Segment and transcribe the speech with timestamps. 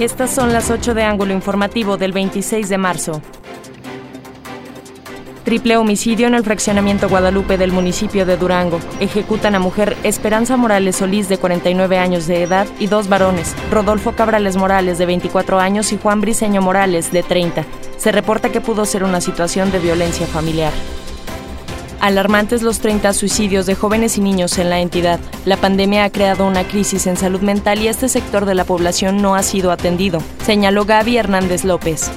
[0.00, 3.20] Estas son las 8 de ángulo informativo del 26 de marzo.
[5.44, 8.80] Triple homicidio en el fraccionamiento Guadalupe del municipio de Durango.
[9.00, 14.12] Ejecutan a mujer Esperanza Morales Solís de 49 años de edad y dos varones, Rodolfo
[14.12, 17.66] Cabrales Morales de 24 años y Juan Briceño Morales de 30.
[17.98, 20.72] Se reporta que pudo ser una situación de violencia familiar.
[22.00, 25.20] Alarmantes los 30 suicidios de jóvenes y niños en la entidad.
[25.44, 29.20] La pandemia ha creado una crisis en salud mental y este sector de la población
[29.20, 32.10] no ha sido atendido, señaló Gaby Hernández López.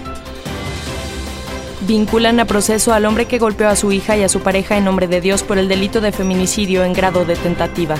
[1.85, 4.85] Vinculan a proceso al hombre que golpeó a su hija y a su pareja en
[4.85, 7.95] nombre de Dios por el delito de feminicidio en grado de tentativa.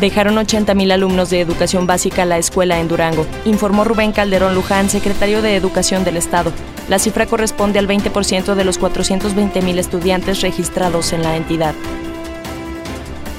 [0.00, 4.90] Dejaron 80.000 alumnos de educación básica a la escuela en Durango, informó Rubén Calderón Luján,
[4.90, 6.50] secretario de Educación del Estado.
[6.88, 11.74] La cifra corresponde al 20% de los 420.000 estudiantes registrados en la entidad.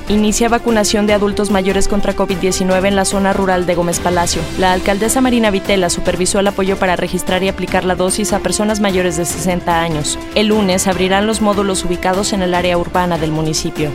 [0.08, 4.43] Inicia vacunación de adultos mayores contra COVID-19 en la zona rural de Gómez Palacio.
[4.60, 8.82] La alcaldesa Marina Vitela supervisó el apoyo para registrar y aplicar la dosis a personas
[8.82, 10.20] mayores de 60 años.
[10.35, 13.90] El lunes abrirán los módulos ubicados en el área urbana del municipio.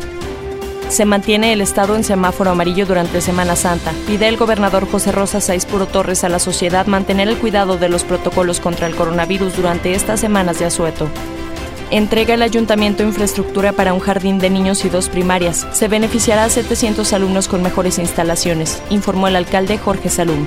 [0.91, 3.93] Se mantiene el estado en semáforo amarillo durante Semana Santa.
[4.09, 5.39] Pide el gobernador José Rosa
[5.71, 9.95] Puro Torres a la sociedad mantener el cuidado de los protocolos contra el coronavirus durante
[9.95, 11.09] estas semanas de asueto.
[11.93, 15.65] Entrega el ayuntamiento infraestructura para un jardín de niños y dos primarias.
[15.73, 20.45] Se beneficiará a 700 alumnos con mejores instalaciones, informó el alcalde Jorge Salum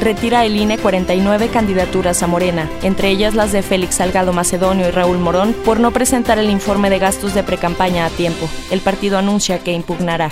[0.00, 4.90] retira el INE 49 candidaturas a Morena, entre ellas las de Félix Salgado Macedonio y
[4.90, 8.48] Raúl Morón, por no presentar el informe de gastos de precampaña a tiempo.
[8.70, 10.30] El partido anuncia que impugnará.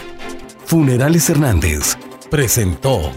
[0.65, 1.97] Funerales Hernández
[2.31, 3.13] presentó